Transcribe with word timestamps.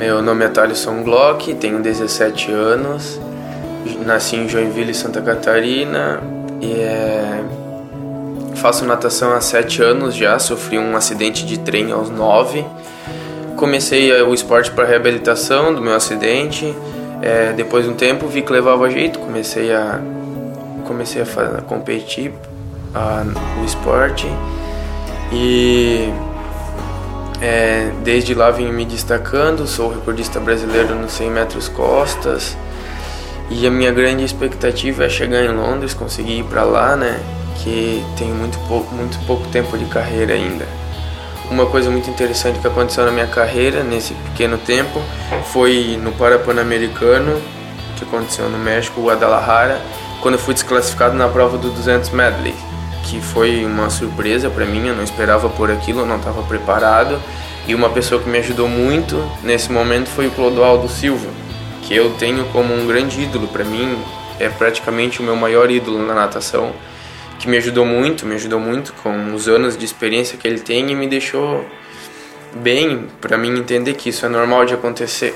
Meu 0.00 0.22
nome 0.22 0.46
é 0.46 0.48
Thaleson 0.48 1.02
Glock, 1.02 1.54
tenho 1.56 1.78
17 1.82 2.50
anos, 2.50 3.20
nasci 4.06 4.34
em 4.34 4.48
Joinville, 4.48 4.94
Santa 4.94 5.20
Catarina 5.20 6.22
e 6.58 6.72
é... 6.72 7.44
faço 8.54 8.86
natação 8.86 9.30
há 9.34 9.42
7 9.42 9.82
anos 9.82 10.14
já, 10.14 10.38
sofri 10.38 10.78
um 10.78 10.96
acidente 10.96 11.44
de 11.44 11.58
trem 11.58 11.92
aos 11.92 12.08
9. 12.08 12.64
Comecei 13.56 14.10
o 14.22 14.32
esporte 14.32 14.70
para 14.70 14.86
reabilitação 14.86 15.74
do 15.74 15.82
meu 15.82 15.94
acidente, 15.94 16.74
é, 17.20 17.52
depois 17.52 17.84
de 17.84 17.90
um 17.90 17.94
tempo 17.94 18.26
vi 18.26 18.40
que 18.40 18.50
levava 18.50 18.88
jeito, 18.88 19.18
comecei 19.18 19.70
a 19.70 20.00
comecei 20.86 21.20
a, 21.20 21.26
fazer, 21.26 21.58
a 21.58 21.60
competir 21.60 22.32
a, 22.94 23.22
o 23.60 23.64
esporte 23.66 24.26
e 25.30 26.10
é, 27.42 27.79
desde 28.02 28.34
lá 28.34 28.50
vim 28.50 28.72
me 28.72 28.84
destacando, 28.84 29.66
sou 29.66 29.92
recordista 29.92 30.40
brasileiro 30.40 30.94
nos 30.94 31.12
100 31.12 31.30
metros 31.30 31.68
costas 31.68 32.56
e 33.50 33.66
a 33.66 33.70
minha 33.70 33.92
grande 33.92 34.24
expectativa 34.24 35.04
é 35.04 35.08
chegar 35.08 35.42
em 35.44 35.52
Londres, 35.52 35.92
conseguir 35.92 36.38
ir 36.38 36.44
para 36.44 36.62
lá, 36.62 36.96
né? 36.96 37.20
Que 37.62 38.04
tenho 38.16 38.34
muito 38.34 38.58
pouco, 38.66 38.94
muito 38.94 39.18
pouco 39.26 39.46
tempo 39.48 39.76
de 39.76 39.84
carreira 39.86 40.34
ainda. 40.34 40.66
Uma 41.50 41.66
coisa 41.66 41.90
muito 41.90 42.08
interessante 42.08 42.60
que 42.60 42.66
aconteceu 42.66 43.04
na 43.04 43.10
minha 43.10 43.26
carreira 43.26 43.82
nesse 43.82 44.14
pequeno 44.14 44.56
tempo 44.56 45.02
foi 45.52 45.98
no 46.00 46.12
Parapan-Americano, 46.12 47.40
que 47.96 48.04
aconteceu 48.04 48.48
no 48.48 48.56
México, 48.56 49.02
Guadalajara, 49.02 49.80
quando 50.22 50.34
eu 50.34 50.40
fui 50.40 50.54
desclassificado 50.54 51.16
na 51.16 51.28
prova 51.28 51.58
do 51.58 51.70
200 51.70 52.10
medley 52.10 52.54
que 53.10 53.20
foi 53.20 53.64
uma 53.64 53.90
surpresa 53.90 54.48
para 54.48 54.64
mim, 54.64 54.86
eu 54.86 54.94
não 54.94 55.02
esperava 55.02 55.48
por 55.48 55.68
aquilo, 55.68 56.00
eu 56.00 56.06
não 56.06 56.16
estava 56.16 56.44
preparado. 56.44 57.20
E 57.66 57.74
uma 57.74 57.90
pessoa 57.90 58.22
que 58.22 58.28
me 58.28 58.38
ajudou 58.38 58.68
muito 58.68 59.16
nesse 59.42 59.70
momento 59.72 60.08
foi 60.08 60.28
o 60.28 60.30
Clodoaldo 60.30 60.88
Silva, 60.88 61.28
que 61.82 61.94
eu 61.94 62.10
tenho 62.18 62.44
como 62.46 62.72
um 62.72 62.86
grande 62.86 63.20
ídolo 63.20 63.48
para 63.48 63.64
mim, 63.64 63.98
é 64.38 64.48
praticamente 64.48 65.20
o 65.20 65.24
meu 65.24 65.34
maior 65.34 65.70
ídolo 65.70 65.98
na 66.06 66.14
natação, 66.14 66.72
que 67.40 67.48
me 67.48 67.56
ajudou 67.56 67.84
muito, 67.84 68.24
me 68.24 68.36
ajudou 68.36 68.60
muito 68.60 68.92
com 69.02 69.34
os 69.34 69.48
anos 69.48 69.76
de 69.76 69.84
experiência 69.84 70.38
que 70.38 70.46
ele 70.46 70.60
tem 70.60 70.88
e 70.90 70.94
me 70.94 71.08
deixou 71.08 71.64
bem 72.54 73.08
para 73.20 73.36
mim 73.36 73.58
entender 73.58 73.94
que 73.94 74.08
isso 74.08 74.24
é 74.24 74.28
normal 74.28 74.64
de 74.64 74.74
acontecer. 74.74 75.34